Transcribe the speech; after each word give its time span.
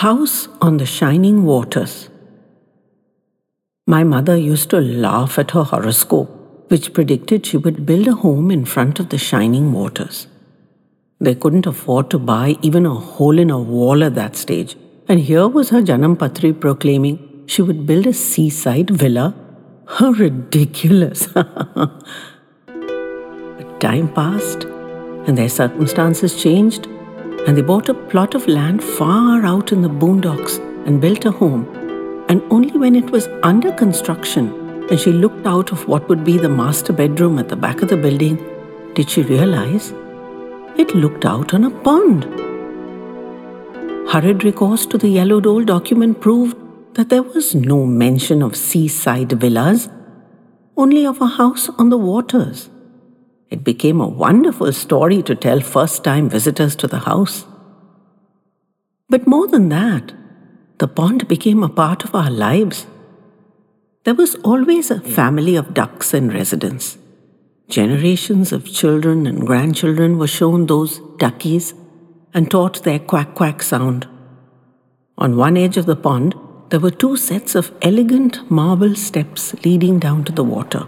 House 0.00 0.46
on 0.60 0.76
the 0.76 0.84
Shining 0.84 1.44
Waters. 1.44 2.10
My 3.86 4.04
mother 4.04 4.36
used 4.36 4.68
to 4.68 4.78
laugh 4.78 5.38
at 5.38 5.52
her 5.52 5.62
horoscope, 5.62 6.28
which 6.68 6.92
predicted 6.92 7.46
she 7.46 7.56
would 7.56 7.86
build 7.86 8.06
a 8.06 8.12
home 8.12 8.50
in 8.50 8.66
front 8.66 9.00
of 9.00 9.08
the 9.08 9.16
shining 9.16 9.72
waters. 9.72 10.26
They 11.18 11.34
couldn't 11.34 11.64
afford 11.64 12.10
to 12.10 12.18
buy 12.18 12.56
even 12.60 12.84
a 12.84 12.94
hole 12.94 13.38
in 13.38 13.48
a 13.48 13.58
wall 13.58 14.04
at 14.04 14.14
that 14.16 14.36
stage, 14.36 14.76
and 15.08 15.18
here 15.18 15.48
was 15.48 15.70
her 15.70 15.80
Janam 15.80 16.18
Patri 16.18 16.52
proclaiming 16.52 17.44
she 17.46 17.62
would 17.62 17.86
build 17.86 18.06
a 18.06 18.12
seaside 18.12 18.90
villa. 18.90 19.34
How 19.86 20.10
ridiculous! 20.10 21.26
but 21.32 21.40
time 23.80 24.12
passed, 24.12 24.64
and 25.26 25.38
their 25.38 25.48
circumstances 25.48 26.38
changed 26.42 26.86
and 27.46 27.56
they 27.56 27.62
bought 27.62 27.88
a 27.88 27.94
plot 27.94 28.34
of 28.34 28.46
land 28.46 28.82
far 28.82 29.44
out 29.44 29.72
in 29.72 29.82
the 29.82 29.88
boondocks 29.88 30.58
and 30.86 31.00
built 31.00 31.24
a 31.24 31.30
home. 31.30 31.64
And 32.28 32.42
only 32.50 32.76
when 32.76 32.94
it 32.94 33.10
was 33.10 33.28
under 33.42 33.72
construction 33.72 34.66
and 34.90 35.00
she 35.00 35.12
looked 35.12 35.46
out 35.46 35.72
of 35.72 35.86
what 35.88 36.08
would 36.08 36.24
be 36.24 36.38
the 36.38 36.48
master 36.48 36.92
bedroom 36.92 37.38
at 37.38 37.48
the 37.48 37.56
back 37.56 37.82
of 37.82 37.88
the 37.88 37.96
building 37.96 38.36
did 38.94 39.10
she 39.10 39.22
realize 39.22 39.92
it 40.76 40.94
looked 40.94 41.24
out 41.24 41.54
on 41.54 41.64
a 41.64 41.70
pond. 41.70 42.24
Hurried 44.10 44.44
recourse 44.44 44.86
to 44.86 44.98
the 44.98 45.08
yellowed 45.08 45.46
old 45.46 45.66
document 45.66 46.20
proved 46.20 46.56
that 46.94 47.08
there 47.08 47.22
was 47.22 47.54
no 47.54 47.84
mention 47.84 48.42
of 48.42 48.56
seaside 48.56 49.32
villas, 49.32 49.88
only 50.76 51.04
of 51.06 51.20
a 51.20 51.26
house 51.26 51.68
on 51.78 51.90
the 51.90 51.98
waters. 51.98 52.70
It 53.50 53.62
became 53.62 54.00
a 54.00 54.08
wonderful 54.08 54.72
story 54.72 55.22
to 55.22 55.34
tell 55.34 55.60
first 55.60 56.02
time 56.02 56.28
visitors 56.28 56.74
to 56.76 56.88
the 56.88 57.00
house. 57.00 57.46
But 59.08 59.26
more 59.26 59.46
than 59.46 59.68
that, 59.68 60.12
the 60.78 60.88
pond 60.88 61.28
became 61.28 61.62
a 61.62 61.68
part 61.68 62.04
of 62.04 62.14
our 62.14 62.30
lives. 62.30 62.86
There 64.04 64.14
was 64.14 64.34
always 64.36 64.90
a 64.90 65.00
family 65.00 65.56
of 65.56 65.74
ducks 65.74 66.12
in 66.12 66.30
residence. 66.30 66.98
Generations 67.68 68.52
of 68.52 68.72
children 68.72 69.26
and 69.26 69.46
grandchildren 69.46 70.18
were 70.18 70.26
shown 70.26 70.66
those 70.66 71.00
duckies 71.18 71.74
and 72.34 72.50
taught 72.50 72.82
their 72.82 72.98
quack 72.98 73.34
quack 73.34 73.62
sound. 73.62 74.06
On 75.18 75.36
one 75.36 75.56
edge 75.56 75.76
of 75.76 75.86
the 75.86 75.96
pond, 75.96 76.34
there 76.70 76.80
were 76.80 76.90
two 76.90 77.16
sets 77.16 77.54
of 77.54 77.72
elegant 77.80 78.50
marble 78.50 78.94
steps 78.94 79.54
leading 79.64 79.98
down 79.98 80.24
to 80.24 80.32
the 80.32 80.44
water. 80.44 80.86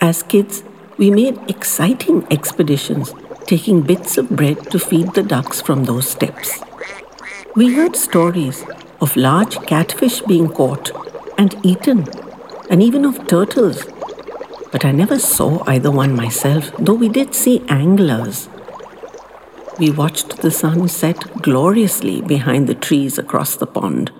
As 0.00 0.22
kids, 0.22 0.62
we 0.96 1.10
made 1.10 1.38
exciting 1.50 2.26
expeditions, 2.30 3.14
taking 3.46 3.82
bits 3.82 4.16
of 4.16 4.30
bread 4.30 4.70
to 4.70 4.78
feed 4.78 5.12
the 5.14 5.22
ducks 5.22 5.60
from 5.60 5.84
those 5.84 6.08
steps. 6.08 6.60
We 7.56 7.74
heard 7.74 7.96
stories 7.96 8.64
of 9.00 9.16
large 9.16 9.56
catfish 9.66 10.20
being 10.22 10.48
caught 10.48 10.90
and 11.36 11.54
eaten, 11.64 12.06
and 12.70 12.82
even 12.82 13.04
of 13.04 13.26
turtles. 13.26 13.84
But 14.70 14.84
I 14.84 14.92
never 14.92 15.18
saw 15.18 15.62
either 15.66 15.90
one 15.90 16.14
myself, 16.14 16.70
though 16.78 16.94
we 16.94 17.08
did 17.08 17.34
see 17.34 17.64
anglers. 17.68 18.48
We 19.78 19.90
watched 19.90 20.42
the 20.42 20.50
sun 20.52 20.86
set 20.88 21.42
gloriously 21.42 22.22
behind 22.22 22.68
the 22.68 22.74
trees 22.76 23.18
across 23.18 23.56
the 23.56 23.66
pond, 23.66 24.12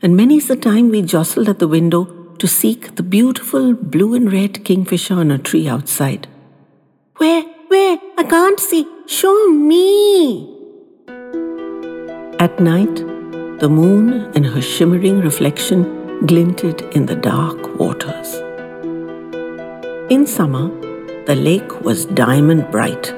and 0.00 0.16
many's 0.16 0.48
the 0.48 0.56
time 0.56 0.90
we 0.90 1.02
jostled 1.02 1.50
at 1.50 1.58
the 1.58 1.68
window 1.68 2.25
to 2.38 2.46
seek 2.46 2.96
the 2.96 3.02
beautiful 3.02 3.74
blue 3.74 4.14
and 4.14 4.32
red 4.32 4.64
kingfisher 4.64 5.14
on 5.14 5.30
a 5.30 5.38
tree 5.38 5.68
outside. 5.68 6.28
Where? 7.16 7.42
Where? 7.68 7.98
I 8.18 8.24
can't 8.24 8.60
see. 8.60 8.86
Show 9.06 9.48
me! 9.48 10.52
At 12.38 12.60
night, 12.60 12.96
the 13.60 13.68
moon 13.68 14.12
and 14.34 14.44
her 14.44 14.60
shimmering 14.60 15.20
reflection 15.20 16.26
glinted 16.26 16.82
in 16.94 17.06
the 17.06 17.16
dark 17.16 17.78
waters. 17.78 18.34
In 20.10 20.26
summer, 20.26 20.68
the 21.26 21.34
lake 21.34 21.80
was 21.80 22.06
diamond 22.06 22.70
bright, 22.70 23.10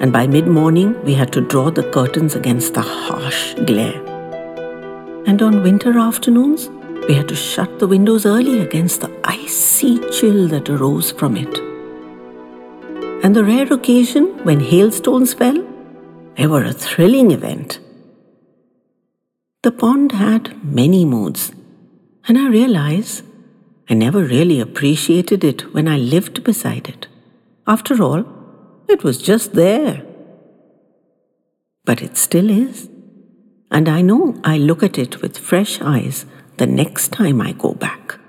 and 0.00 0.12
by 0.12 0.26
mid 0.26 0.46
morning 0.46 1.02
we 1.04 1.14
had 1.14 1.32
to 1.32 1.40
draw 1.40 1.70
the 1.70 1.88
curtains 1.90 2.34
against 2.34 2.74
the 2.74 2.82
harsh 2.82 3.54
glare. 3.66 4.00
And 5.26 5.42
on 5.42 5.62
winter 5.62 5.98
afternoons, 5.98 6.68
we 7.08 7.14
had 7.14 7.28
to 7.28 7.34
shut 7.34 7.78
the 7.78 7.88
windows 7.88 8.26
early 8.26 8.60
against 8.60 9.00
the 9.00 9.10
icy 9.24 9.98
chill 10.10 10.48
that 10.48 10.68
arose 10.68 11.10
from 11.10 11.36
it. 11.36 11.58
And 13.22 13.36
the 13.36 13.44
rare 13.44 13.72
occasion 13.72 14.26
when 14.44 14.60
hailstones 14.60 15.34
fell, 15.34 15.66
they 16.36 16.46
were 16.46 16.64
a 16.64 16.72
thrilling 16.72 17.30
event. 17.32 17.80
The 19.62 19.72
pond 19.72 20.12
had 20.12 20.64
many 20.64 21.04
moods, 21.04 21.52
and 22.26 22.38
I 22.38 22.48
realize 22.48 23.22
I 23.90 23.94
never 23.94 24.22
really 24.22 24.60
appreciated 24.60 25.44
it 25.44 25.74
when 25.74 25.86
I 25.88 25.98
lived 25.98 26.42
beside 26.44 26.88
it. 26.88 27.08
After 27.66 28.02
all, 28.02 28.24
it 28.88 29.04
was 29.04 29.20
just 29.20 29.52
there. 29.52 30.02
But 31.84 32.00
it 32.00 32.16
still 32.16 32.48
is. 32.48 32.88
And 33.70 33.88
I 33.88 34.00
know 34.00 34.40
I 34.44 34.58
look 34.58 34.82
at 34.82 34.96
it 34.96 35.20
with 35.22 35.38
fresh 35.38 35.80
eyes 35.80 36.24
the 36.60 36.66
next 36.66 37.08
time 37.08 37.40
I 37.40 37.52
go 37.52 37.72
back. 37.72 38.19